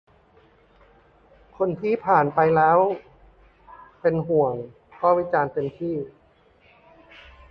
[1.57, 2.79] คนที่ผ่านไปเห็นแล้ว
[4.01, 4.53] เป็นห่วง
[5.01, 5.95] ก็วิจารณ์เต็มที่